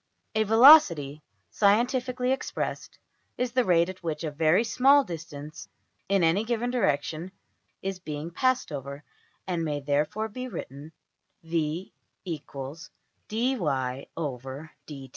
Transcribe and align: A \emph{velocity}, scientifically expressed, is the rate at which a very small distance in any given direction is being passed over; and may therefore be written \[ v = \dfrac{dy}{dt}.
A 0.33 0.43
\emph{velocity}, 0.43 1.21
scientifically 1.51 2.31
expressed, 2.31 2.97
is 3.37 3.51
the 3.51 3.63
rate 3.63 3.87
at 3.87 4.01
which 4.01 4.23
a 4.23 4.31
very 4.31 4.63
small 4.63 5.03
distance 5.03 5.69
in 6.09 6.23
any 6.23 6.43
given 6.43 6.71
direction 6.71 7.31
is 7.83 7.99
being 7.99 8.31
passed 8.31 8.71
over; 8.71 9.03
and 9.45 9.63
may 9.63 9.79
therefore 9.79 10.27
be 10.27 10.47
written 10.47 10.91
\[ 11.19 11.43
v 11.43 11.93
= 12.25 12.25
\dfrac{dy}{dt}. 12.25 14.09